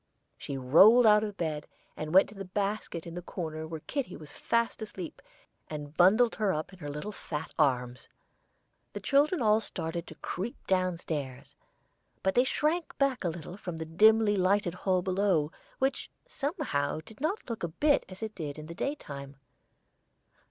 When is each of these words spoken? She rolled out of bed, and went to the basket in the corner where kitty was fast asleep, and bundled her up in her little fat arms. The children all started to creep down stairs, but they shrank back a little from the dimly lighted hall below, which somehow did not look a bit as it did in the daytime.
She 0.35 0.57
rolled 0.57 1.05
out 1.05 1.23
of 1.23 1.37
bed, 1.37 1.67
and 1.95 2.11
went 2.11 2.27
to 2.29 2.33
the 2.33 2.43
basket 2.43 3.05
in 3.05 3.13
the 3.13 3.21
corner 3.21 3.67
where 3.67 3.81
kitty 3.81 4.17
was 4.17 4.33
fast 4.33 4.81
asleep, 4.81 5.21
and 5.69 5.95
bundled 5.95 6.33
her 6.37 6.51
up 6.51 6.73
in 6.73 6.79
her 6.79 6.89
little 6.89 7.11
fat 7.11 7.53
arms. 7.59 8.07
The 8.93 8.99
children 8.99 9.43
all 9.43 9.59
started 9.61 10.07
to 10.07 10.15
creep 10.15 10.55
down 10.65 10.97
stairs, 10.97 11.55
but 12.23 12.33
they 12.33 12.43
shrank 12.45 12.97
back 12.97 13.23
a 13.23 13.29
little 13.29 13.57
from 13.57 13.77
the 13.77 13.85
dimly 13.85 14.35
lighted 14.35 14.73
hall 14.73 15.03
below, 15.03 15.51
which 15.77 16.09
somehow 16.25 17.01
did 17.05 17.21
not 17.21 17.47
look 17.47 17.61
a 17.61 17.67
bit 17.67 18.03
as 18.09 18.23
it 18.23 18.33
did 18.33 18.57
in 18.57 18.65
the 18.65 18.73
daytime. 18.73 19.35